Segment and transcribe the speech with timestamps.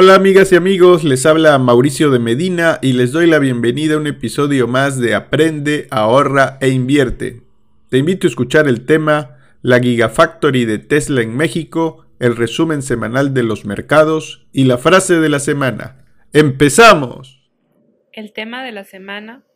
[0.00, 3.96] Hola amigas y amigos, les habla Mauricio de Medina y les doy la bienvenida a
[3.96, 7.42] un episodio más de Aprende, ahorra e invierte.
[7.88, 13.34] Te invito a escuchar el tema La Gigafactory de Tesla en México, el resumen semanal
[13.34, 16.04] de los mercados y la frase de la semana.
[16.32, 17.50] ¡Empezamos!
[18.12, 19.47] El tema de la semana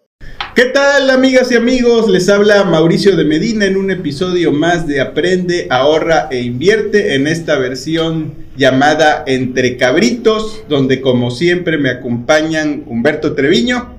[0.54, 2.10] ¿Qué tal amigas y amigos?
[2.10, 7.26] Les habla Mauricio de Medina en un episodio más de Aprende, ahorra e invierte en
[7.26, 13.96] esta versión llamada Entre Cabritos, donde como siempre me acompañan Humberto Treviño.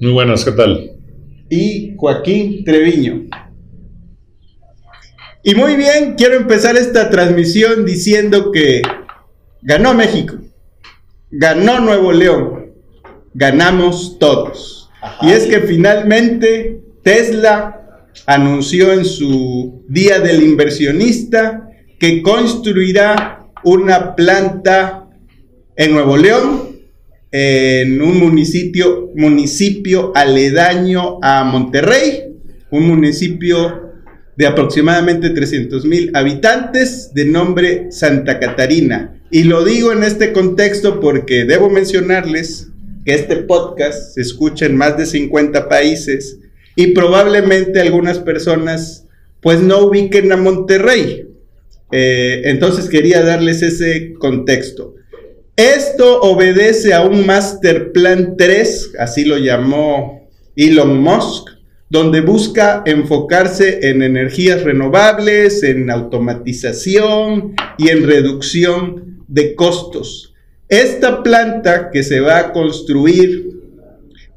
[0.00, 0.98] Muy buenas, ¿qué tal?
[1.48, 3.22] Y Joaquín Treviño.
[5.42, 8.82] Y muy bien, quiero empezar esta transmisión diciendo que
[9.62, 10.36] ganó México,
[11.30, 12.74] ganó Nuevo León,
[13.32, 14.79] ganamos todos.
[15.22, 21.68] Y es que finalmente Tesla anunció en su Día del Inversionista
[21.98, 25.08] que construirá una planta
[25.76, 26.70] en Nuevo León,
[27.30, 32.34] en un municipio, municipio aledaño a Monterrey,
[32.70, 33.90] un municipio
[34.36, 39.20] de aproximadamente 300 mil habitantes de nombre Santa Catarina.
[39.30, 42.69] Y lo digo en este contexto porque debo mencionarles
[43.04, 46.38] que este podcast se escucha en más de 50 países
[46.76, 49.06] y probablemente algunas personas
[49.40, 51.26] pues no ubiquen a Monterrey.
[51.92, 54.94] Eh, entonces quería darles ese contexto.
[55.56, 61.50] Esto obedece a un Master Plan 3, así lo llamó Elon Musk,
[61.90, 70.29] donde busca enfocarse en energías renovables, en automatización y en reducción de costos.
[70.70, 73.58] Esta planta que se va a construir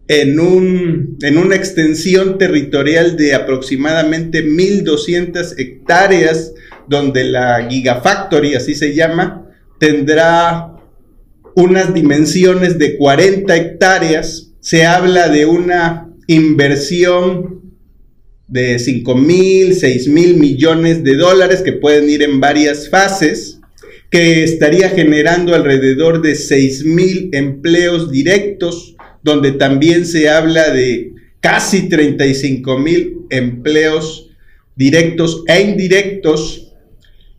[0.07, 6.51] en, un, en una extensión territorial de aproximadamente 1.200 hectáreas,
[6.87, 9.47] donde la Gigafactory, así se llama,
[9.79, 10.75] tendrá
[11.55, 14.53] unas dimensiones de 40 hectáreas.
[14.59, 17.61] Se habla de una inversión
[18.47, 23.59] de 5 mil, 6 mil millones de dólares que pueden ir en varias fases
[24.13, 31.89] que estaría generando alrededor de 6 mil empleos directos, donde también se habla de casi
[31.89, 34.29] 35 mil empleos
[34.75, 36.75] directos e indirectos.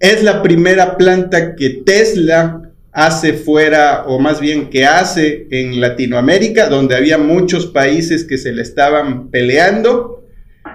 [0.00, 6.68] Es la primera planta que Tesla hace fuera, o más bien que hace en Latinoamérica,
[6.68, 10.24] donde había muchos países que se le estaban peleando.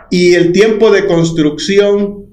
[0.09, 2.25] Y el tiempo de construcción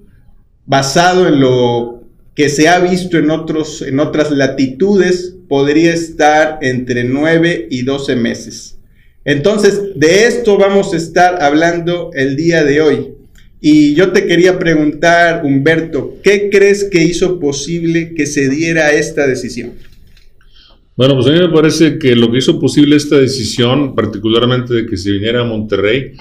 [0.66, 1.96] basado en lo
[2.36, 8.14] que se ha visto en, otros, en otras latitudes podría estar entre 9 y 12
[8.14, 8.78] meses.
[9.24, 13.08] Entonces, de esto vamos a estar hablando el día de hoy.
[13.60, 19.26] Y yo te quería preguntar, Humberto, ¿qué crees que hizo posible que se diera esta
[19.26, 19.72] decisión?
[20.94, 24.86] Bueno, pues a mí me parece que lo que hizo posible esta decisión, particularmente de
[24.86, 26.12] que se viniera a Monterrey,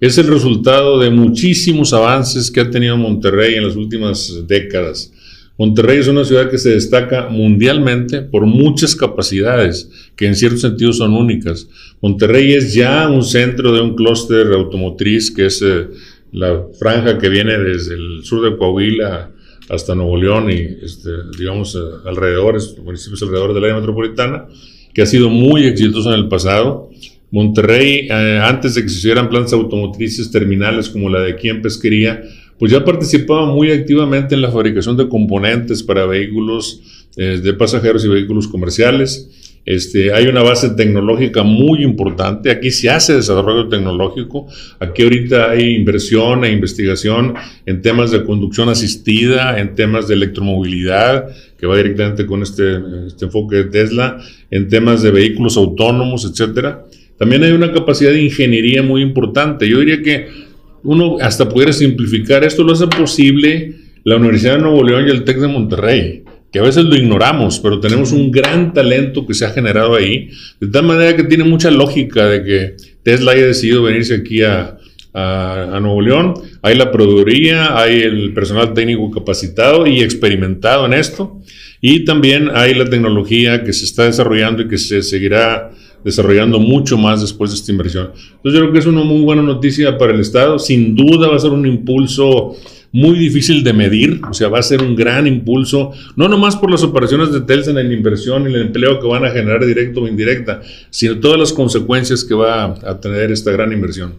[0.00, 5.12] es el resultado de muchísimos avances que ha tenido Monterrey en las últimas décadas.
[5.56, 10.92] Monterrey es una ciudad que se destaca mundialmente por muchas capacidades que en cierto sentido
[10.92, 11.68] son únicas.
[12.00, 15.86] Monterrey es ya un centro de un clúster automotriz que es eh,
[16.32, 19.30] la franja que viene desde el sur de Coahuila
[19.68, 24.46] hasta Nuevo León y este, digamos eh, alrededores, municipios alrededor del área metropolitana,
[24.92, 26.90] que ha sido muy exitoso en el pasado.
[27.30, 31.62] Monterrey, eh, antes de que se hicieran plantas automotrices terminales como la de aquí en
[31.62, 32.22] Pesquería,
[32.64, 36.80] pues ya participaba muy activamente en la fabricación de componentes para vehículos
[37.14, 39.60] eh, de pasajeros y vehículos comerciales.
[39.66, 42.50] Este, hay una base tecnológica muy importante.
[42.50, 44.46] Aquí se hace desarrollo tecnológico.
[44.80, 47.34] Aquí ahorita hay inversión e investigación
[47.66, 53.26] en temas de conducción asistida, en temas de electromovilidad, que va directamente con este, este
[53.26, 56.86] enfoque de Tesla, en temas de vehículos autónomos, etcétera.
[57.18, 59.68] También hay una capacidad de ingeniería muy importante.
[59.68, 60.43] Yo diría que
[60.84, 65.24] uno hasta pudiera simplificar, esto lo hace posible la Universidad de Nuevo León y el
[65.24, 69.44] TEC de Monterrey, que a veces lo ignoramos, pero tenemos un gran talento que se
[69.44, 73.82] ha generado ahí, de tal manera que tiene mucha lógica de que Tesla haya decidido
[73.82, 74.76] venirse aquí a,
[75.14, 76.34] a, Nuevo León.
[76.62, 81.40] Hay la proveeduría, hay el personal técnico capacitado y experimentado en esto,
[81.80, 85.70] y también hay la tecnología que se está desarrollando y que se seguirá
[86.04, 88.10] desarrollando mucho más después de esta inversión.
[88.14, 90.58] Entonces yo creo que es una muy buena noticia para el Estado.
[90.58, 92.56] Sin duda va a ser un impulso
[92.92, 96.70] muy difícil de medir, o sea, va a ser un gran impulso, no nomás por
[96.70, 100.06] las operaciones de Telsen en inversión y el empleo que van a generar directo o
[100.06, 104.14] indirecta, sino todas las consecuencias que va a tener esta gran inversión.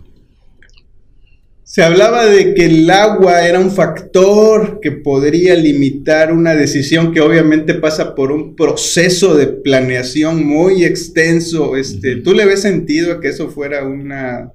[1.66, 7.22] Se hablaba de que el agua era un factor que podría limitar una decisión que
[7.22, 11.76] obviamente pasa por un proceso de planeación muy extenso.
[11.76, 14.52] Este, ¿Tú le ves sentido a que eso fuera una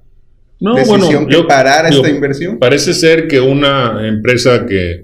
[0.57, 2.57] decisión que parara esta inversión?
[2.59, 5.03] Parece ser que una empresa que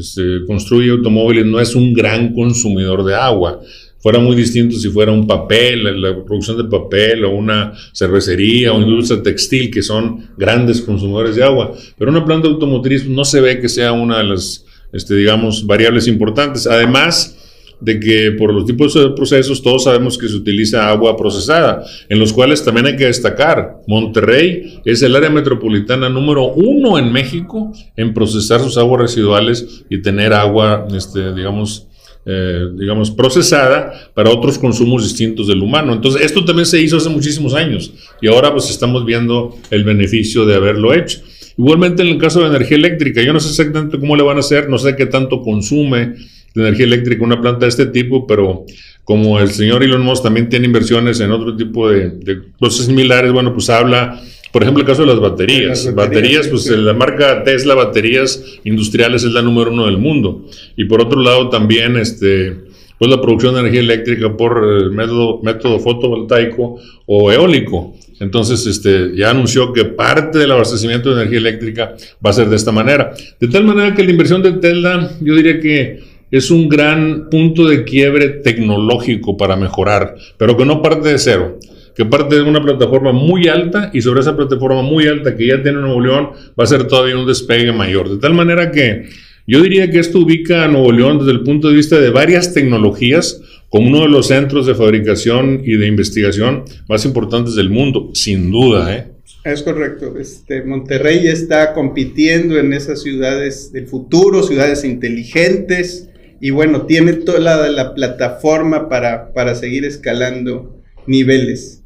[0.00, 3.60] se construye automóviles no es un gran consumidor de agua
[4.00, 8.80] fuera muy distinto si fuera un papel, la producción de papel o una cervecería o
[8.80, 11.74] industria textil, que son grandes consumidores de agua.
[11.98, 16.06] Pero una planta automotriz no se ve que sea una de las, este, digamos, variables
[16.08, 16.66] importantes.
[16.66, 17.36] Además
[17.80, 22.18] de que por los tipos de procesos todos sabemos que se utiliza agua procesada, en
[22.18, 27.72] los cuales también hay que destacar, Monterrey es el área metropolitana número uno en México
[27.96, 31.86] en procesar sus aguas residuales y tener agua, este, digamos,
[32.26, 35.92] eh, digamos, procesada para otros consumos distintos del humano.
[35.94, 40.44] Entonces, esto también se hizo hace muchísimos años y ahora pues estamos viendo el beneficio
[40.44, 41.20] de haberlo hecho.
[41.56, 44.40] Igualmente en el caso de energía eléctrica, yo no sé exactamente cómo le van a
[44.40, 46.14] hacer, no sé qué tanto consume
[46.54, 48.64] de energía eléctrica una planta de este tipo, pero
[49.04, 53.32] como el señor Elon Musk también tiene inversiones en otro tipo de, de cosas similares,
[53.32, 54.20] bueno, pues habla
[54.52, 55.94] por ejemplo, el caso de las baterías.
[55.94, 60.46] baterías, pues la marca Tesla Baterías Industriales es la número uno del mundo.
[60.76, 62.56] Y por otro lado también, este,
[62.98, 67.94] pues la producción de energía eléctrica por el método, método fotovoltaico o eólico.
[68.18, 71.94] Entonces, este, ya anunció que parte del abastecimiento de energía eléctrica
[72.24, 73.14] va a ser de esta manera.
[73.38, 76.00] De tal manera que la inversión de Tesla, yo diría que
[76.30, 81.58] es un gran punto de quiebre tecnológico para mejorar, pero que no parte de cero
[81.94, 85.62] que parte de una plataforma muy alta y sobre esa plataforma muy alta que ya
[85.62, 88.08] tiene Nuevo León va a ser todavía un despegue mayor.
[88.08, 89.08] De tal manera que
[89.46, 92.54] yo diría que esto ubica a Nuevo León desde el punto de vista de varias
[92.54, 98.10] tecnologías como uno de los centros de fabricación y de investigación más importantes del mundo,
[98.14, 98.94] sin duda.
[98.94, 99.06] ¿eh?
[99.44, 100.16] Es correcto.
[100.18, 106.08] Este, Monterrey está compitiendo en esas ciudades del futuro, ciudades inteligentes,
[106.40, 111.79] y bueno, tiene toda la, la plataforma para, para seguir escalando niveles.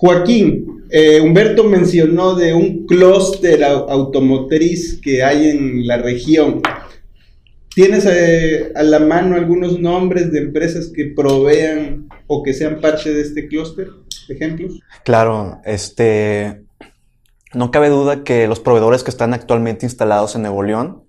[0.00, 6.62] Joaquín, eh, Humberto mencionó de un clúster automotriz que hay en la región.
[7.74, 13.12] ¿Tienes eh, a la mano algunos nombres de empresas que provean o que sean parte
[13.12, 13.88] de este clúster?
[14.30, 14.80] ¿Ejemplos?
[15.04, 16.62] Claro, este,
[17.52, 21.04] no cabe duda que los proveedores que están actualmente instalados en Nuevo León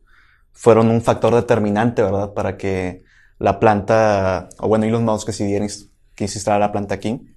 [0.52, 2.34] fueron un factor determinante, ¿verdad?
[2.34, 3.04] Para que
[3.40, 5.70] la planta, o bueno, y los modos que decidieron
[6.14, 7.31] que se instalara la planta aquí.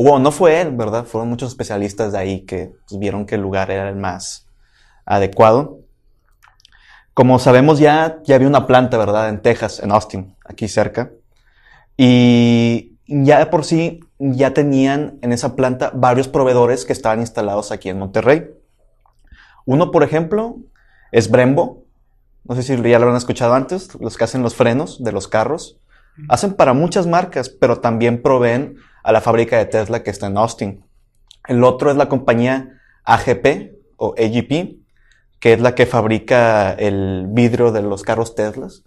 [0.00, 1.06] O bueno, no fue él, ¿verdad?
[1.06, 4.46] Fueron muchos especialistas de ahí que pues, vieron que el lugar era el más
[5.04, 5.80] adecuado.
[7.14, 9.28] Como sabemos ya, ya había una planta, ¿verdad?
[9.28, 11.10] En Texas, en Austin, aquí cerca.
[11.96, 17.72] Y ya de por sí, ya tenían en esa planta varios proveedores que estaban instalados
[17.72, 18.48] aquí en Monterrey.
[19.64, 20.58] Uno, por ejemplo,
[21.10, 21.82] es Brembo.
[22.44, 25.26] No sé si ya lo habrán escuchado antes, los que hacen los frenos de los
[25.26, 25.80] carros.
[26.28, 28.76] Hacen para muchas marcas, pero también proveen
[29.08, 30.84] a la fábrica de Tesla que está en Austin.
[31.46, 34.76] El otro es la compañía AGP o AGP,
[35.40, 38.84] que es la que fabrica el vidrio de los carros Teslas.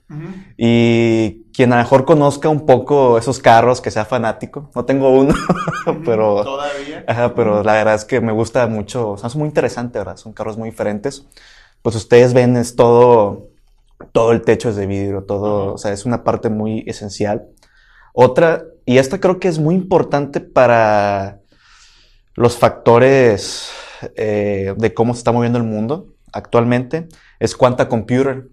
[0.58, 5.10] Y quien a lo mejor conozca un poco esos carros, que sea fanático, no tengo
[5.10, 5.34] uno,
[6.06, 6.44] pero...
[6.44, 7.34] Todavía.
[7.36, 10.18] pero la verdad es que me gusta mucho, o sea, es muy interesante, ¿verdad?
[10.18, 11.26] Son carros muy diferentes.
[11.82, 13.48] Pues ustedes ven, es todo,
[14.12, 17.48] todo el techo es de vidrio, todo, o sea, es una parte muy esencial.
[18.14, 21.40] Otra, y esta creo que es muy importante para
[22.36, 23.72] los factores
[24.16, 27.08] eh, de cómo se está moviendo el mundo actualmente,
[27.40, 28.48] es Quanta Computer.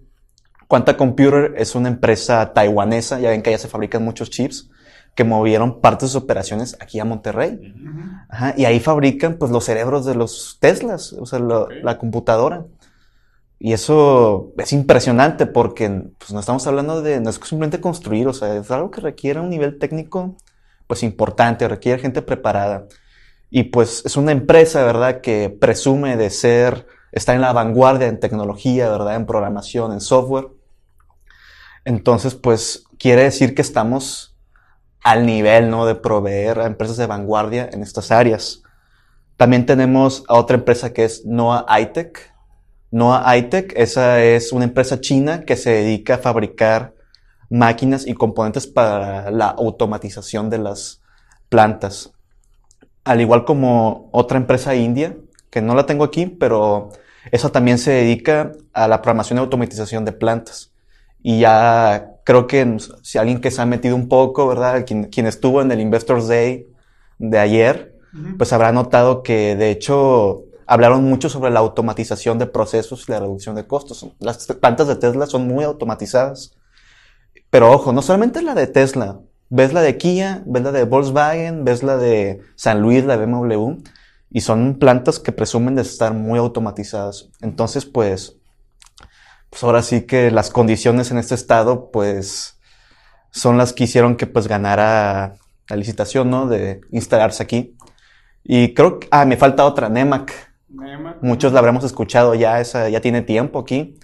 [0.66, 4.70] Quanta Computer es una empresa taiwanesa, ya ven que allá se fabrican muchos chips,
[5.14, 7.75] que movieron partes de sus operaciones aquí a Monterrey.
[8.56, 12.66] y ahí fabrican pues los cerebros de los Teslas, o sea, la computadora.
[13.60, 18.32] Y eso es impresionante porque pues, no estamos hablando de, no es simplemente construir, o
[18.32, 20.36] sea, es algo que requiere un nivel técnico
[20.86, 22.86] pues importante, requiere gente preparada.
[23.50, 28.20] Y pues es una empresa, ¿verdad?, que presume de ser, está en la vanguardia en
[28.20, 30.48] tecnología, ¿verdad?, en programación, en software.
[31.84, 34.36] Entonces, pues quiere decir que estamos
[35.02, 38.62] al nivel, ¿no?, de proveer a empresas de vanguardia en estas áreas.
[39.36, 42.34] También tenemos a otra empresa que es Noah iTech,
[42.90, 46.95] Noah iTech, esa es una empresa china que se dedica a fabricar
[47.50, 51.02] máquinas y componentes para la automatización de las
[51.49, 52.12] plantas.
[53.04, 55.16] Al igual como otra empresa india,
[55.50, 56.90] que no la tengo aquí, pero
[57.30, 60.73] esa también se dedica a la programación y automatización de plantas.
[61.23, 64.85] Y ya creo que si alguien que se ha metido un poco, ¿verdad?
[64.87, 66.66] Quien, estuvo en el Investors Day
[67.18, 67.95] de ayer,
[68.37, 73.20] pues habrá notado que de hecho hablaron mucho sobre la automatización de procesos y la
[73.20, 74.06] reducción de costos.
[74.20, 76.54] Las plantas de Tesla son muy automatizadas.
[77.50, 81.64] Pero ojo, no solamente la de Tesla, ves la de Kia, ves la de Volkswagen,
[81.64, 83.78] ves la de San Luis, la BMW,
[84.30, 87.30] y son plantas que presumen de estar muy automatizadas.
[87.40, 88.37] Entonces, pues,
[89.48, 92.60] pues ahora sí que las condiciones en este estado, pues,
[93.30, 95.37] son las que hicieron que pues ganara
[95.68, 96.46] la licitación, ¿no?
[96.46, 97.75] De instalarse aquí.
[98.44, 100.48] Y creo que, ah, me falta otra, NEMAC.
[101.23, 103.99] Muchos la habremos escuchado ya, esa ya tiene tiempo aquí,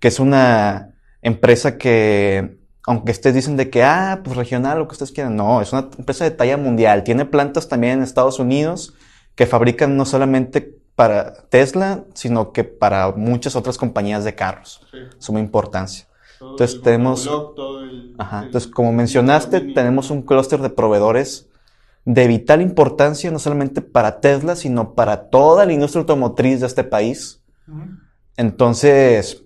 [0.00, 4.92] que es una empresa que aunque ustedes dicen de que, ah, pues regional, lo que
[4.92, 7.02] ustedes quieran, no, es una empresa de talla mundial.
[7.02, 8.94] Tiene plantas también en Estados Unidos
[9.34, 14.86] que fabrican no solamente para Tesla, sino que para muchas otras compañías de carros.
[15.18, 16.06] Suma importancia.
[16.40, 17.28] entonces tenemos,
[18.18, 21.48] ajá, entonces como mencionaste, tenemos un clúster de proveedores
[22.04, 26.84] de vital importancia no solamente para Tesla, sino para toda la industria automotriz de este
[26.84, 27.42] país.
[28.36, 29.42] Entonces,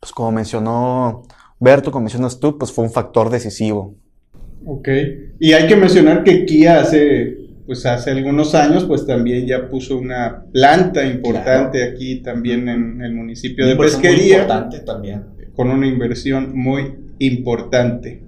[0.00, 1.22] pues como mencionó
[1.58, 3.96] Berto, como mencionas tú, pues fue un factor decisivo.
[4.66, 4.88] Ok.
[5.40, 9.98] Y hay que mencionar que Kia hace, pues hace algunos años, pues también ya puso
[9.98, 14.42] una planta importante aquí también en el municipio de Pesquería.
[14.42, 15.24] importante también.
[15.54, 18.23] Con una inversión muy importante.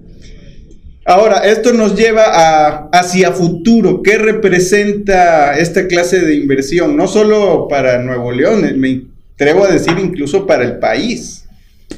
[1.06, 4.02] Ahora, esto nos lleva a, hacia futuro.
[4.02, 6.96] ¿Qué representa esta clase de inversión?
[6.96, 9.02] No solo para Nuevo León, me
[9.34, 11.46] atrevo a decir incluso para el país.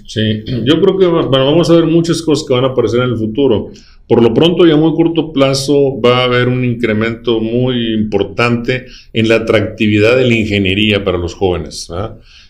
[0.07, 3.17] Sí, yo creo que vamos a ver muchas cosas que van a aparecer en el
[3.17, 3.71] futuro.
[4.07, 8.87] Por lo pronto y a muy corto plazo va a haber un incremento muy importante
[9.13, 11.89] en la atractividad de la ingeniería para los jóvenes.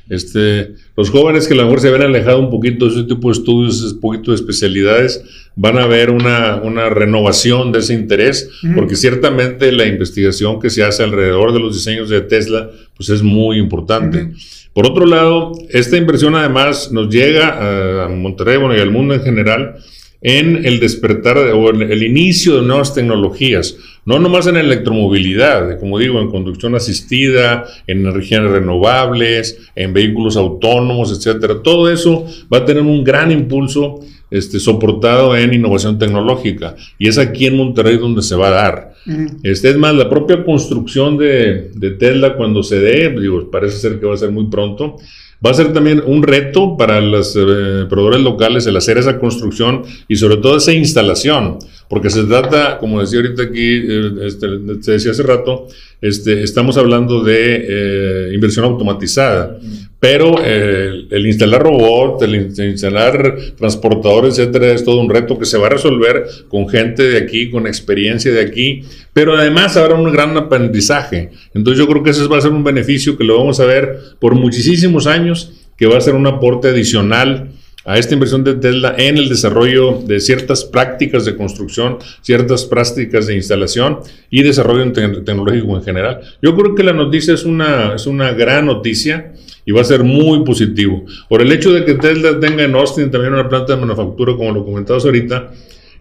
[0.08, 3.28] Este, los jóvenes que a lo mejor se ven alejado un poquito de ese tipo
[3.28, 5.22] de estudios, un poquito de especialidades,
[5.54, 11.02] van a ver una, renovación de ese interés, porque ciertamente la investigación que se hace
[11.02, 14.30] alrededor de los diseños de Tesla, pues es muy importante.
[14.72, 19.74] Por otro lado, esta inversión además nos llega a Monterrey y al mundo en general
[20.20, 25.98] en el despertar o en el inicio de nuevas tecnologías, no nomás en electromovilidad, como
[25.98, 31.62] digo, en conducción asistida, en energías renovables, en vehículos autónomos, etcétera.
[31.62, 37.18] Todo eso va a tener un gran impulso este, soportado en innovación tecnológica y es
[37.18, 38.94] aquí en Monterrey donde se va a dar.
[39.42, 43.98] Este, es más, la propia construcción de, de Tesla cuando se dé, digo, parece ser
[43.98, 44.96] que va a ser muy pronto,
[45.44, 49.84] Va a ser también un reto para los eh, proveedores locales el hacer esa construcción
[50.08, 54.48] y sobre todo esa instalación, porque se trata, como decía ahorita aquí, eh, este,
[54.92, 55.68] decía hace rato,
[56.00, 59.58] este, estamos hablando de eh, inversión automatizada,
[60.00, 65.58] pero eh, el instalar robot, el instalar transportadores, etcétera, es todo un reto que se
[65.58, 70.12] va a resolver con gente de aquí, con experiencia de aquí, pero además habrá un
[70.12, 71.30] gran aprendizaje.
[71.52, 73.98] Entonces yo creo que ese va a ser un beneficio que lo vamos a ver
[74.20, 77.50] por muchísimos años, que va a ser un aporte adicional
[77.84, 83.26] a esta inversión de Tesla en el desarrollo de ciertas prácticas de construcción, ciertas prácticas
[83.26, 84.00] de instalación
[84.30, 86.20] y desarrollo tecnológico en general.
[86.42, 89.32] Yo creo que la noticia es una, es una gran noticia
[89.68, 91.04] y va a ser muy positivo.
[91.28, 94.50] Por el hecho de que Tesla tenga en Austin también una planta de manufactura, como
[94.50, 95.50] lo comentamos ahorita,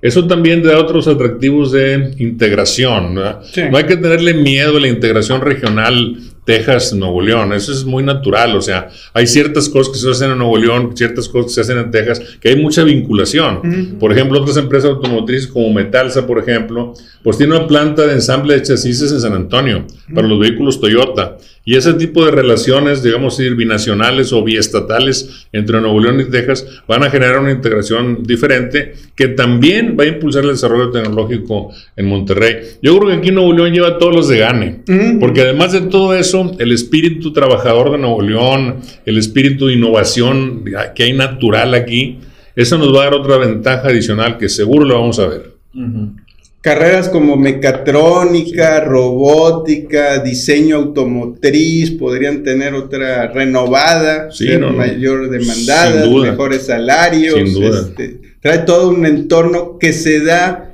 [0.01, 3.15] eso también da otros atractivos de integración.
[3.15, 6.15] No hay que tenerle miedo a la integración regional
[6.47, 7.51] Texas, Nuevo León.
[7.51, 8.55] Eso es muy natural.
[8.55, 11.61] O sea, hay ciertas cosas que se hacen en Nuevo León, ciertas cosas que se
[11.61, 13.97] hacen en Texas, que hay mucha vinculación.
[13.99, 18.53] Por ejemplo, otras empresas automotrices como Metalsa, por ejemplo, pues tiene una planta de ensamble
[18.53, 19.85] de chasis en San Antonio
[20.15, 21.37] para los vehículos Toyota.
[21.65, 27.03] Y ese tipo de relaciones, digamos, binacionales o biestatales entre Nuevo León y Texas van
[27.03, 32.55] a generar una integración diferente que también va a impulsar el desarrollo tecnológico en Monterrey.
[32.81, 34.79] Yo creo que aquí Nuevo León lleva todos los de gane,
[35.19, 40.63] porque además de todo eso, el espíritu trabajador de Nuevo León, el espíritu de innovación
[40.95, 42.19] que hay natural aquí,
[42.55, 45.51] eso nos va a dar otra ventaja adicional que seguro lo vamos a ver.
[46.61, 57.37] Carreras como mecatrónica, robótica, diseño automotriz podrían tener otra renovada, ser mayor demandada, mejores salarios.
[57.37, 60.73] Este, trae todo un entorno que se da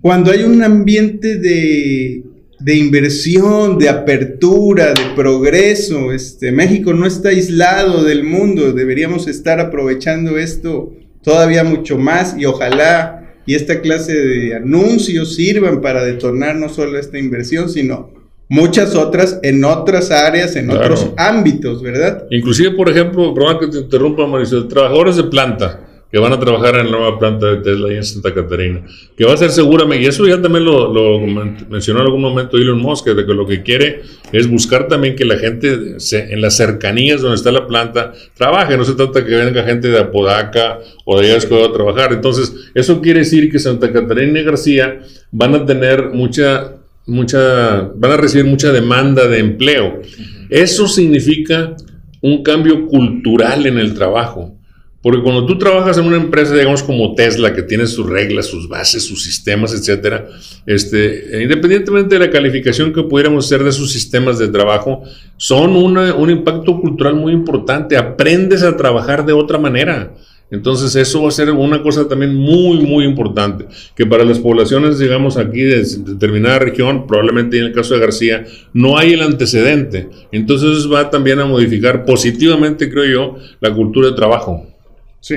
[0.00, 2.22] cuando hay un ambiente de
[2.60, 6.12] de inversión, de apertura, de progreso.
[6.12, 12.46] Este, México no está aislado del mundo, deberíamos estar aprovechando esto todavía mucho más y
[12.46, 18.10] ojalá y esta clase de anuncios sirvan para detonar no solo esta inversión, sino
[18.48, 22.26] muchas otras en otras áreas, en otros ámbitos, ¿verdad?
[22.30, 26.76] Inclusive, por ejemplo, perdón que te interrumpa, Mauricio, trabajadores de planta que van a trabajar
[26.76, 28.82] en la nueva planta de Tesla ahí en Santa Catarina,
[29.16, 31.20] que va a ser seguramente, y eso ya también lo, lo
[31.68, 35.24] mencionó en algún momento Elon Musk, de que lo que quiere es buscar también que
[35.24, 39.34] la gente se, en las cercanías donde está la planta trabaje, no se trata que
[39.34, 43.92] venga gente de Apodaca o de allá a trabajar, entonces eso quiere decir que Santa
[43.92, 45.00] Catarina y García
[45.30, 46.72] van a tener mucha,
[47.06, 50.00] mucha, van a recibir mucha demanda de empleo.
[50.48, 51.74] Eso significa
[52.22, 54.57] un cambio cultural en el trabajo.
[55.00, 58.68] Porque cuando tú trabajas en una empresa, digamos como Tesla, que tiene sus reglas, sus
[58.68, 60.26] bases, sus sistemas, etcétera,
[60.66, 65.04] este, independientemente de la calificación que pudiéramos hacer de sus sistemas de trabajo,
[65.36, 67.96] son un impacto cultural muy importante.
[67.96, 70.14] Aprendes a trabajar de otra manera.
[70.50, 74.98] Entonces eso va a ser una cosa también muy, muy importante, que para las poblaciones,
[74.98, 80.08] digamos, aquí de determinada región, probablemente en el caso de García, no hay el antecedente.
[80.32, 84.66] Entonces va también a modificar positivamente, creo yo, la cultura de trabajo.
[85.20, 85.36] Sí.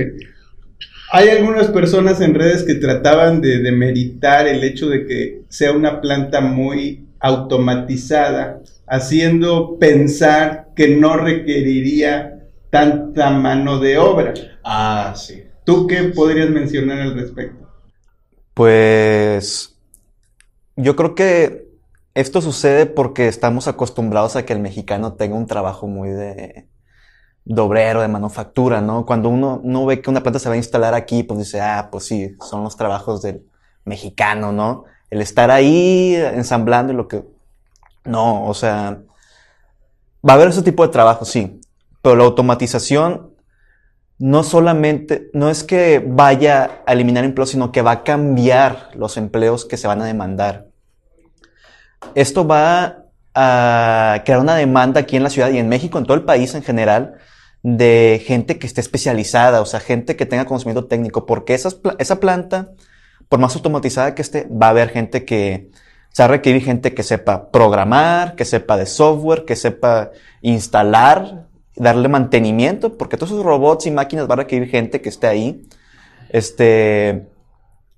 [1.13, 5.99] Hay algunas personas en redes que trataban de demeritar el hecho de que sea una
[5.99, 14.33] planta muy automatizada, haciendo pensar que no requeriría tanta mano de obra.
[14.63, 15.43] Ah, sí.
[15.65, 17.67] ¿Tú qué podrías mencionar al respecto?
[18.53, 19.75] Pues
[20.75, 21.67] yo creo que
[22.13, 26.67] esto sucede porque estamos acostumbrados a que el mexicano tenga un trabajo muy de,
[27.45, 29.05] de de manufactura, ¿no?
[29.05, 31.89] Cuando uno no ve que una planta se va a instalar aquí, pues dice, ah,
[31.91, 33.45] pues sí, son los trabajos del
[33.85, 34.85] mexicano, ¿no?
[35.09, 37.25] El estar ahí ensamblando y lo que...
[38.05, 39.01] No, o sea,
[40.27, 41.59] va a haber ese tipo de trabajo, sí,
[42.01, 43.31] pero la automatización
[44.17, 49.17] no solamente, no es que vaya a eliminar empleos, sino que va a cambiar los
[49.17, 50.67] empleos que se van a demandar.
[52.13, 53.00] Esto va
[53.33, 56.53] a crear una demanda aquí en la ciudad y en México, en todo el país
[56.55, 57.15] en general,
[57.63, 62.71] de gente que esté especializada, o sea, gente que tenga conocimiento técnico, porque esa planta,
[63.29, 65.71] por más automatizada que esté, va a haber gente que,
[66.11, 70.11] se va a requerir gente que sepa programar, que sepa de software, que sepa
[70.41, 75.27] instalar darle mantenimiento, porque todos esos robots y máquinas van a requerir gente que esté
[75.27, 75.67] ahí.
[76.29, 77.27] Este,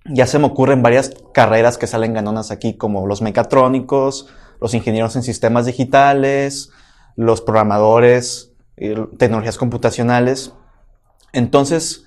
[0.06, 4.28] ya se me ocurren varias carreras que salen ganonas aquí, como los mecatrónicos,
[4.64, 6.70] los ingenieros en sistemas digitales,
[7.18, 8.54] los programadores,
[9.18, 10.54] tecnologías computacionales.
[11.34, 12.06] Entonces,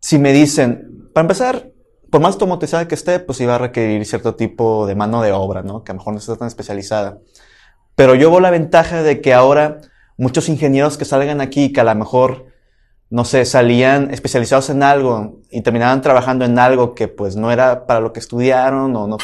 [0.00, 1.68] si me dicen, para empezar,
[2.10, 5.62] por más automatizada que esté, pues iba a requerir cierto tipo de mano de obra,
[5.62, 5.84] ¿no?
[5.84, 7.18] Que a lo mejor no está tan especializada.
[7.96, 9.82] Pero yo veo la ventaja de que ahora
[10.16, 12.46] muchos ingenieros que salgan aquí que a lo mejor,
[13.10, 17.84] no sé, salían especializados en algo y terminaban trabajando en algo que pues no era
[17.84, 19.18] para lo que estudiaron o no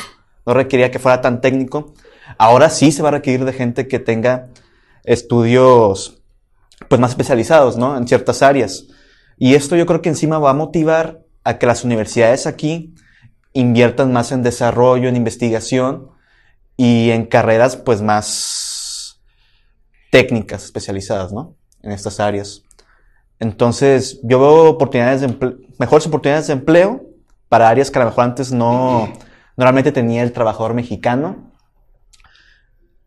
[0.55, 1.95] requería que fuera tan técnico,
[2.39, 4.49] ahora sí se va a requerir de gente que tenga
[5.05, 6.23] estudios
[6.89, 7.97] pues más especializados, ¿no?
[7.97, 8.87] En ciertas áreas.
[9.37, 12.95] Y esto yo creo que encima va a motivar a que las universidades aquí
[13.53, 16.11] inviertan más en desarrollo, en investigación
[16.77, 19.21] y en carreras pues más
[20.11, 21.57] técnicas especializadas, ¿no?
[21.83, 22.63] En estas áreas.
[23.41, 27.05] Entonces, yo veo oportunidades de mejores oportunidades de empleo
[27.49, 29.13] para áreas que a lo mejor antes no,
[29.57, 31.48] normalmente tenía el trabajador mexicano.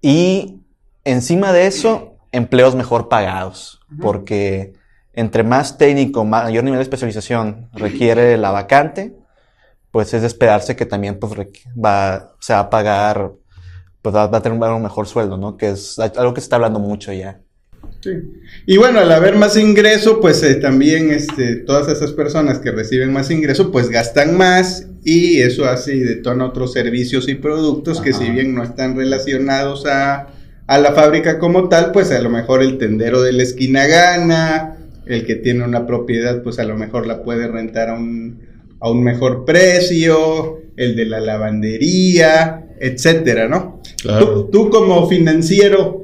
[0.02, 0.62] Y
[1.04, 4.74] encima de eso, empleos mejor pagados, porque
[5.14, 9.16] entre más técnico, mayor nivel de especialización requiere la vacante,
[9.92, 11.34] pues es de esperarse que también pues,
[11.78, 13.34] va, se va a pagar
[14.02, 15.58] pues va, a tener un mejor sueldo, ¿no?
[15.58, 17.42] Que es algo que se está hablando mucho ya.
[18.02, 18.12] Sí.
[18.66, 23.14] Y bueno, al haber más ingreso, pues eh, también este, todas esas personas que reciben
[23.14, 28.14] más ingreso, pues gastan más y eso hace y detona otros servicios y productos que
[28.14, 30.28] si bien no están relacionados a,
[30.68, 34.78] a, la fábrica como tal, pues a lo mejor el tendero de la esquina gana,
[35.06, 38.40] el que tiene una propiedad, pues a lo mejor la puede rentar a un,
[38.80, 43.82] a un mejor precio, el de la lavandería, etcétera, ¿no?
[44.52, 46.01] Tú, como financiero,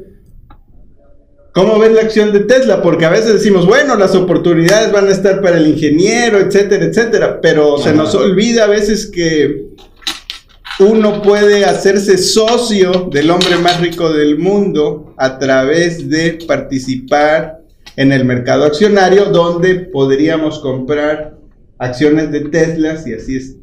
[1.58, 2.84] ¿cómo ves la acción de Tesla?
[2.84, 7.41] Porque a veces decimos, bueno, las oportunidades van a estar para el ingeniero, etcétera, etcétera,
[7.41, 9.65] pero se nos olvida a veces que
[10.80, 17.62] uno puede hacerse socio del hombre más rico del mundo a través de participar
[17.96, 21.38] en el mercado accionario donde podríamos comprar
[21.80, 23.56] acciones de Tesla si así es,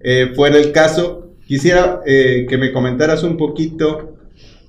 [0.00, 4.13] eh, fuera el caso Quisiera eh, que me comentaras un poquito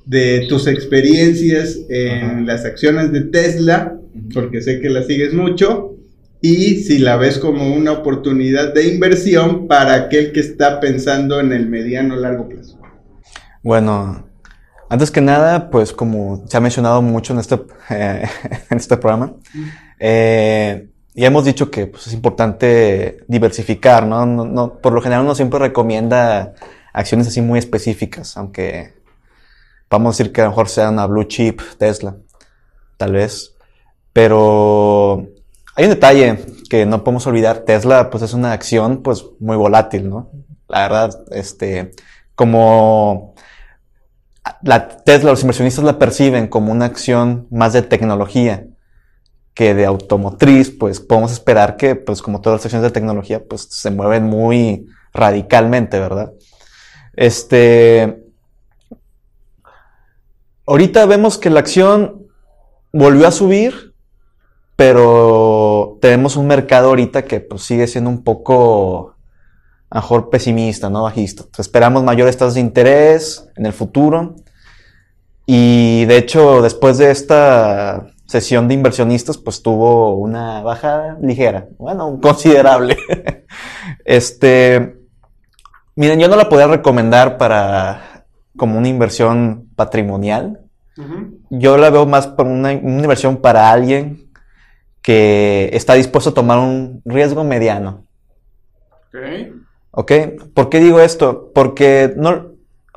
[0.06, 3.98] de tus experiencias en las acciones de Tesla,
[4.34, 5.96] porque sé que la sigues mucho,
[6.42, 11.52] y si la ves como una oportunidad de inversión para aquel que está pensando en
[11.54, 12.80] el mediano largo plazo.
[13.64, 14.28] Bueno,
[14.90, 17.56] antes que nada, pues como se ha mencionado mucho en este,
[17.90, 19.34] en este programa,
[20.00, 24.26] eh, ya hemos dicho que pues, es importante diversificar, ¿no?
[24.26, 26.54] No, no- Por lo general uno siempre recomienda
[26.94, 28.94] acciones así muy específicas, aunque
[29.90, 32.18] vamos a decir que a lo mejor sea una blue chip Tesla,
[32.98, 33.56] tal vez.
[34.14, 35.28] Pero
[35.76, 37.60] hay un detalle que no podemos olvidar.
[37.60, 40.32] Tesla, pues es una acción, pues muy volátil, ¿no?
[40.68, 41.92] La verdad, este,
[42.34, 43.36] como
[44.62, 48.68] la Tesla, los inversionistas la perciben como una acción más de tecnología
[49.54, 53.68] que de automotriz, pues podemos esperar que, pues como todas las acciones de tecnología, pues
[53.70, 56.34] se mueven muy radicalmente, ¿verdad?
[57.14, 58.25] Este,
[60.66, 62.28] ahorita vemos que la acción
[62.92, 63.94] volvió a subir,
[64.76, 69.16] pero tenemos un mercado ahorita que pues sigue siendo un poco,
[69.92, 71.04] mejor pesimista, ¿no?
[71.04, 71.46] Bajista.
[71.58, 74.36] Esperamos mayores tasas de interés en el futuro.
[75.46, 82.20] Y de hecho, después de esta sesión de inversionistas, pues tuvo una bajada ligera, bueno,
[82.22, 82.98] considerable.
[84.06, 84.98] este,
[85.96, 88.15] miren, yo no la podría recomendar para
[88.58, 90.62] como una inversión patrimonial.
[91.50, 94.32] Yo la veo más como una, una inversión para alguien
[95.02, 98.06] que está dispuesto a tomar un riesgo mediano.
[99.92, 100.12] ¿Ok?
[100.54, 101.52] ¿Por qué digo esto?
[101.54, 102.56] Porque no,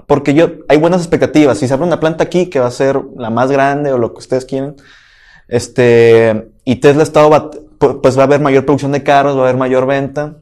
[0.09, 1.59] porque yo, hay buenas expectativas.
[1.59, 4.15] Si se abre una planta aquí que va a ser la más grande o lo
[4.15, 4.77] que ustedes quieran,
[5.49, 9.43] este, y Tesla ha estado, pues va a haber mayor producción de carros, va a
[9.45, 10.37] haber mayor venta.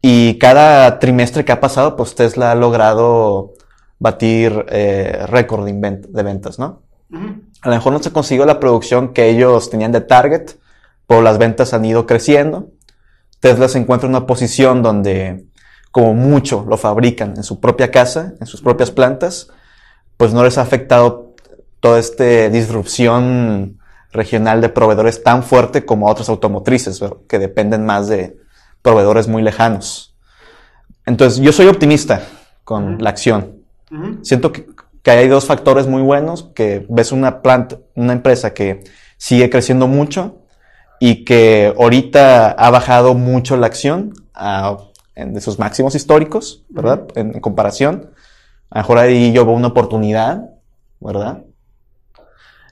[0.00, 3.54] Y cada trimestre que ha pasado, pues Tesla ha logrado
[3.98, 6.82] batir eh, récord de, de ventas, ¿no?
[7.62, 10.52] A lo mejor no se consiguió la producción que ellos tenían de target,
[11.06, 12.70] pero las ventas han ido creciendo.
[13.40, 15.46] Tesla se encuentra en una posición donde,
[15.90, 19.48] como mucho, lo fabrican en su propia casa, en sus propias plantas,
[20.16, 21.34] pues no les ha afectado
[21.80, 23.78] toda esta disrupción
[24.12, 27.18] regional de proveedores tan fuerte como a otras automotrices, ¿verdad?
[27.28, 28.36] que dependen más de
[28.82, 30.16] proveedores muy lejanos.
[31.06, 32.22] Entonces, yo soy optimista
[32.64, 33.02] con Ujú.
[33.02, 33.57] la acción.
[34.22, 34.66] Siento que,
[35.02, 38.84] que hay dos factores muy buenos, que ves una planta, una empresa que
[39.16, 40.42] sigue creciendo mucho
[41.00, 44.76] y que ahorita ha bajado mucho la acción a-
[45.14, 47.06] en- de sus máximos históricos, ¿verdad?
[47.14, 48.10] En, en comparación.
[48.70, 50.50] A lo mejor ahí yo veo una oportunidad,
[51.00, 51.44] ¿verdad?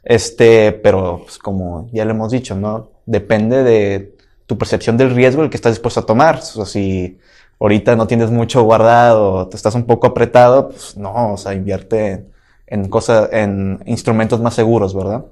[0.05, 2.93] Este, pero pues, como ya lo hemos dicho, ¿no?
[3.07, 6.37] Depende de tu percepción del riesgo el que estás dispuesto a tomar.
[6.37, 7.19] O sea, si
[7.61, 12.27] ahorita no tienes mucho guardado, te estás un poco apretado, pues no, o sea, invierte
[12.67, 15.25] en cosas, en instrumentos más seguros, ¿verdad?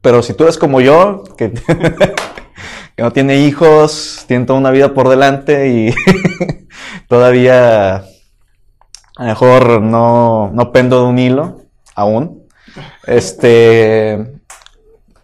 [0.00, 1.52] Pero si tú eres como yo, que,
[2.96, 5.94] que no tiene hijos, tiene toda una vida por delante y
[7.08, 7.96] todavía
[9.16, 11.62] a lo mejor no, no pendo de un hilo
[11.94, 12.46] aún,
[13.06, 14.40] este,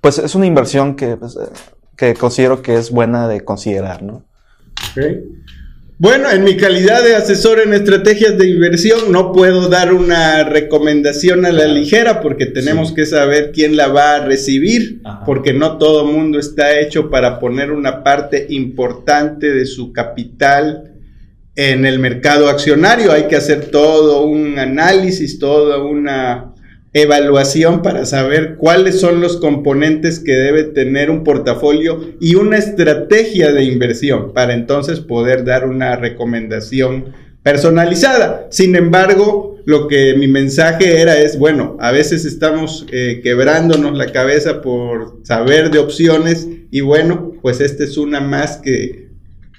[0.00, 1.50] pues es una inversión que, pues, eh,
[1.96, 4.24] que considero que es buena de considerar, ¿no?
[6.02, 11.46] Bueno, en mi calidad de asesor en estrategias de inversión, no puedo dar una recomendación
[11.46, 12.94] a la ligera porque tenemos Sí.
[12.96, 15.24] que saber quién la va a recibir, Ajá.
[15.24, 20.90] porque no todo mundo está hecho para poner una parte importante de su capital
[21.54, 23.12] en el mercado accionario.
[23.12, 26.51] Hay que hacer todo un análisis, toda una
[26.94, 33.52] evaluación para saber cuáles son los componentes que debe tener un portafolio y una estrategia
[33.52, 38.46] de inversión para entonces poder dar una recomendación personalizada.
[38.50, 44.12] Sin embargo, lo que mi mensaje era es, bueno, a veces estamos eh, quebrándonos la
[44.12, 49.08] cabeza por saber de opciones y bueno, pues esta es una más que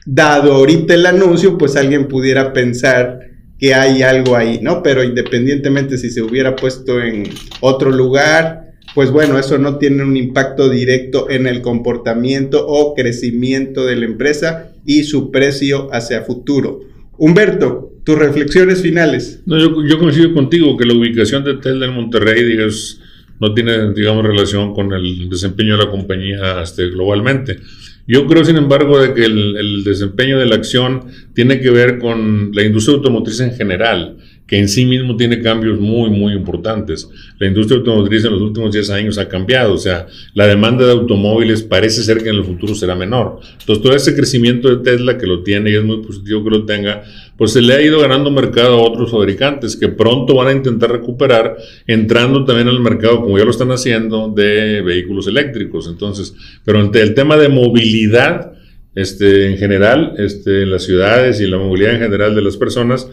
[0.06, 3.33] dado ahorita el anuncio, pues alguien pudiera pensar
[3.64, 4.84] que hay algo ahí, ¿no?
[4.84, 7.30] Pero independientemente si se hubiera puesto en
[7.62, 13.86] otro lugar, pues bueno, eso no tiene un impacto directo en el comportamiento o crecimiento
[13.86, 16.82] de la empresa y su precio hacia futuro.
[17.18, 19.42] Humberto, tus reflexiones finales.
[19.46, 23.00] No, yo, coincido contigo que la ubicación de Tesla en Monterrey digamos,
[23.40, 27.60] no tiene, digamos, relación con el desempeño de la compañía este, globalmente.
[28.06, 32.00] Yo creo, sin embargo, de que el, el desempeño de la acción tiene que ver
[32.00, 37.10] con la industria automotriz en general, que en sí mismo tiene cambios muy, muy importantes.
[37.40, 40.92] La industria automotriz en los últimos 10 años ha cambiado, o sea, la demanda de
[40.92, 43.40] automóviles parece ser que en el futuro será menor.
[43.60, 46.66] Entonces, todo ese crecimiento de Tesla que lo tiene y es muy positivo que lo
[46.66, 47.04] tenga,
[47.38, 50.92] pues se le ha ido ganando mercado a otros fabricantes que pronto van a intentar
[50.92, 55.88] recuperar, entrando también al mercado, como ya lo están haciendo, de vehículos eléctricos.
[55.88, 56.34] Entonces,
[56.66, 58.54] pero el tema de movilidad,
[58.94, 63.10] este, en general, este, en las ciudades y la movilidad en general de las personas,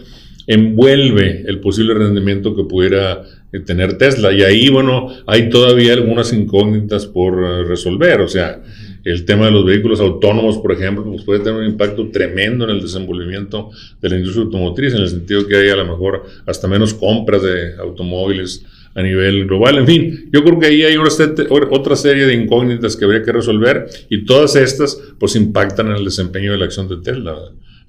[0.51, 4.33] envuelve el posible rendimiento que pudiera eh, tener Tesla.
[4.33, 8.21] Y ahí, bueno, hay todavía algunas incógnitas por eh, resolver.
[8.21, 8.61] O sea,
[9.05, 12.71] el tema de los vehículos autónomos, por ejemplo, pues puede tener un impacto tremendo en
[12.71, 16.67] el desenvolvimiento de la industria automotriz, en el sentido que hay a lo mejor hasta
[16.67, 19.79] menos compras de automóviles a nivel global.
[19.79, 23.87] En fin, yo creo que ahí hay otra serie de incógnitas que habría que resolver
[24.09, 27.37] y todas estas pues impactan en el desempeño de la acción de Tesla.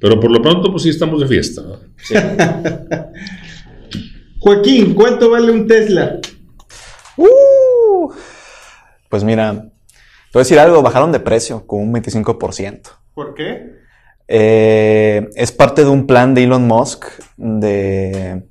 [0.01, 1.61] Pero por lo pronto pues sí estamos de fiesta.
[4.39, 6.19] Joaquín, ¿cuánto vale un Tesla?
[7.15, 8.11] Uh,
[9.07, 9.59] pues mira, te
[10.33, 12.81] voy a decir algo, bajaron de precio con un 25%.
[13.13, 13.79] ¿Por qué?
[14.27, 17.05] Eh, es parte de un plan de Elon Musk
[17.37, 18.43] de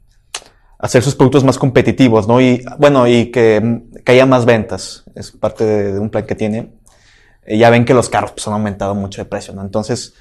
[0.79, 2.41] hacer sus productos más competitivos, ¿no?
[2.41, 5.03] Y bueno, y que, haya más ventas.
[5.17, 6.71] Es parte de, un plan que tiene.
[7.49, 9.63] Ya ven que los carros pues, han aumentado mucho de precio, ¿no?
[9.63, 10.15] Entonces,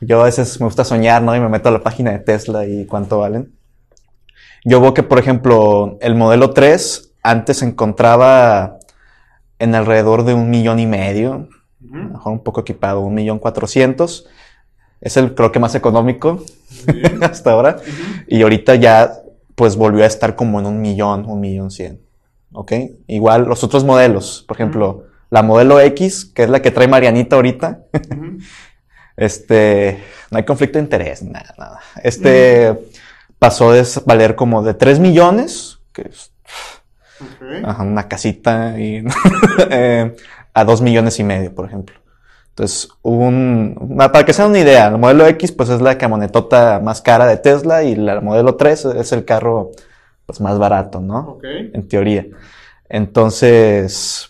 [0.00, 1.34] yo a veces me gusta soñar, ¿no?
[1.34, 3.52] Y me meto a la página de Tesla y cuánto valen.
[4.64, 8.78] Yo veo que, por ejemplo, el modelo 3 antes se encontraba
[9.58, 11.48] en alrededor de un millón y medio,
[11.80, 14.26] mejor un poco equipado, un millón cuatrocientos.
[15.00, 16.42] Es el creo que más económico
[17.22, 17.76] hasta ahora.
[18.26, 19.12] Y ahorita ya
[19.54, 22.00] pues volvió a estar como en un millón, un millón cien.
[22.52, 22.72] ¿Ok?
[23.06, 27.36] Igual los otros modelos, por ejemplo, la modelo X, que es la que trae Marianita
[27.36, 27.82] ahorita.
[29.18, 31.80] este, no hay conflicto de interés, nada, nada.
[32.02, 32.78] Este
[33.38, 36.32] pasó de valer como de 3 millones, que es
[37.78, 39.04] una casita, y,
[39.70, 40.14] eh,
[40.54, 41.96] a 2 millones y medio, por ejemplo.
[42.50, 47.00] Entonces, un, para que sea una idea, el modelo X pues es la camionetota más
[47.00, 49.70] cara de Tesla y el modelo 3 es el carro
[50.26, 51.38] pues más barato, ¿no?
[51.42, 52.26] En teoría.
[52.88, 54.28] Entonces,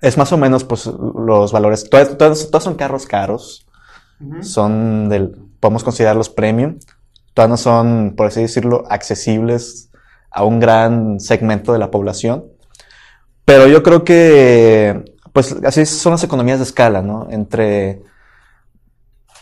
[0.00, 3.61] es más o menos pues los valores, todos, todos, son carros caros,
[4.40, 6.78] son del, podemos considerarlos premium,
[7.34, 9.90] todos no son, por así decirlo, accesibles
[10.30, 12.44] a un gran segmento de la población.
[13.44, 17.26] Pero yo creo que pues así son las economías de escala, ¿no?
[17.30, 18.02] Entre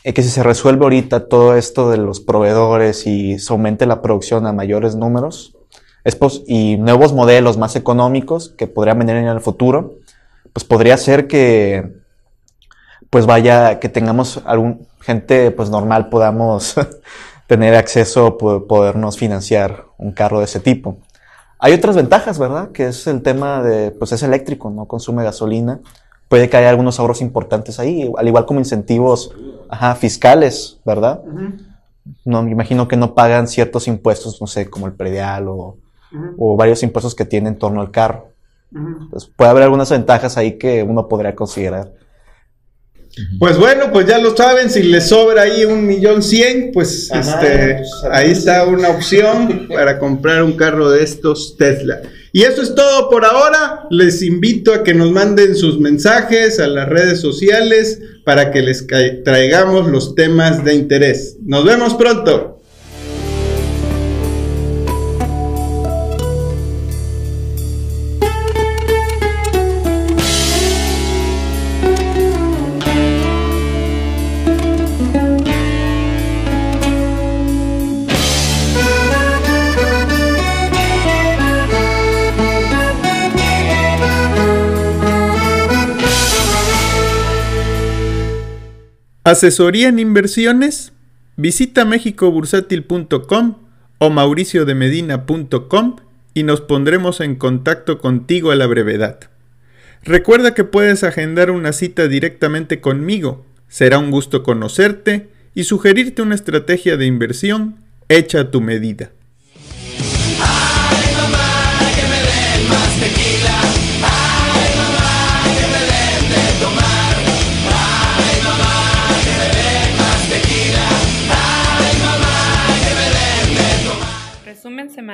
[0.04, 4.00] eh, que si se resuelve ahorita todo esto de los proveedores y se aumente la
[4.02, 5.56] producción a mayores números
[6.04, 9.96] es y nuevos modelos más económicos que podrían venir en el futuro,
[10.52, 11.99] pues podría ser que
[13.10, 16.76] pues vaya, que tengamos algún gente pues normal podamos
[17.46, 20.98] tener acceso, podernos financiar un carro de ese tipo.
[21.58, 22.70] Hay otras ventajas, ¿verdad?
[22.70, 25.80] Que es el tema de, pues es eléctrico, no consume gasolina.
[26.28, 29.34] Puede que haya algunos ahorros importantes ahí, al igual como incentivos
[29.98, 31.22] fiscales, ¿verdad?
[32.24, 35.76] No, me imagino que no pagan ciertos impuestos, no sé, como el predial o,
[36.56, 38.28] varios impuestos que tiene en torno al carro.
[39.36, 41.92] Puede haber algunas ventajas ahí que uno podría considerar.
[43.38, 47.76] Pues bueno, pues ya lo saben, si les sobra ahí un millón cien, pues este,
[47.76, 52.00] pues, ahí está una opción para comprar un carro de estos Tesla.
[52.32, 53.86] Y eso es todo por ahora.
[53.90, 58.86] Les invito a que nos manden sus mensajes a las redes sociales para que les
[59.24, 61.36] traigamos los temas de interés.
[61.42, 62.59] Nos vemos pronto.
[89.30, 90.92] Asesoría en inversiones.
[91.36, 93.58] Visita mexicobursátil.com
[93.98, 95.96] o mauriciodemedina.com
[96.34, 99.20] y nos pondremos en contacto contigo a la brevedad.
[100.02, 103.46] Recuerda que puedes agendar una cita directamente conmigo.
[103.68, 107.76] Será un gusto conocerte y sugerirte una estrategia de inversión
[108.08, 109.12] hecha a tu medida.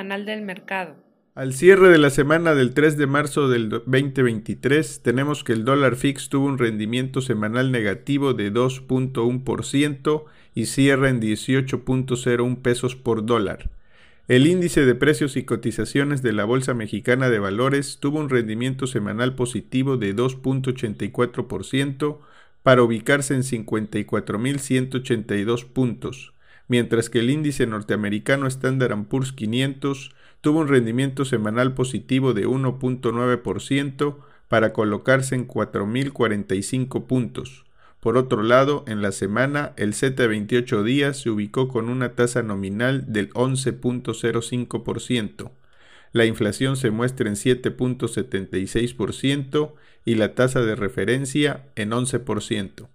[0.03, 0.95] Del mercado.
[1.33, 5.95] Al cierre de la semana del 3 de marzo del 2023, tenemos que el dólar
[5.95, 13.69] fix tuvo un rendimiento semanal negativo de 2.1% y cierra en 18.01 pesos por dólar.
[14.27, 18.87] El índice de precios y cotizaciones de la Bolsa Mexicana de Valores tuvo un rendimiento
[18.87, 22.19] semanal positivo de 2.84%
[22.61, 26.33] para ubicarse en 54.182 puntos
[26.67, 34.17] mientras que el índice norteamericano Standard Poor's 500 tuvo un rendimiento semanal positivo de 1.9%
[34.47, 37.65] para colocarse en 4.045 puntos.
[37.99, 43.11] Por otro lado, en la semana, el Z28 días se ubicó con una tasa nominal
[43.11, 45.51] del 11.05%.
[46.13, 49.73] La inflación se muestra en 7.76%
[50.05, 52.87] y la tasa de referencia en 11%.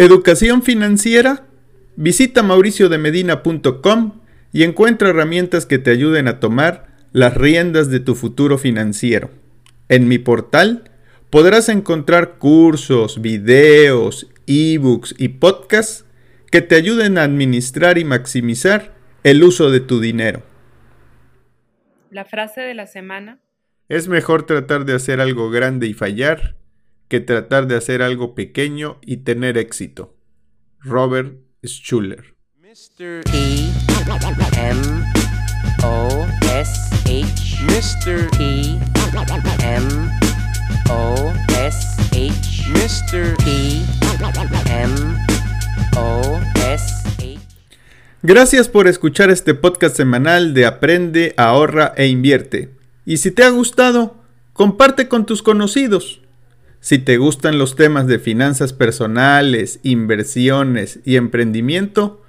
[0.00, 1.44] Educación financiera.
[1.94, 8.56] Visita mauriciodemedina.com y encuentra herramientas que te ayuden a tomar las riendas de tu futuro
[8.56, 9.28] financiero.
[9.90, 10.90] En mi portal
[11.28, 16.06] podrás encontrar cursos, videos, ebooks y podcasts
[16.50, 20.42] que te ayuden a administrar y maximizar el uso de tu dinero.
[22.10, 23.38] La frase de la semana.
[23.90, 26.56] Es mejor tratar de hacer algo grande y fallar
[27.10, 30.14] que tratar de hacer algo pequeño y tener éxito.
[30.78, 32.36] Robert Schuller.
[32.56, 33.22] Mr.
[33.34, 33.68] E
[34.56, 34.80] M
[35.82, 36.72] O S
[37.04, 38.28] H Mr.
[38.38, 38.78] E
[39.64, 39.88] M
[40.88, 43.34] O S H Mr.
[43.44, 43.82] E
[44.70, 44.94] M
[45.96, 46.40] O
[46.72, 47.38] S H
[48.22, 52.70] Gracias por escuchar este podcast semanal de Aprende, ahorra e invierte.
[53.04, 54.14] Y si te ha gustado,
[54.52, 56.20] comparte con tus conocidos.
[56.80, 62.22] Si te gustan los temas de finanzas personales, inversiones y emprendimiento,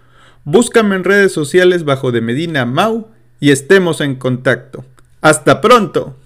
[0.43, 3.07] búscame en redes sociales bajo de Medina Mau
[3.39, 4.83] y estemos en contacto.
[5.21, 6.17] ¡Hasta pronto!